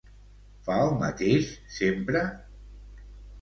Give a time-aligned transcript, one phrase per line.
[0.67, 2.25] Fa el mateix sempre?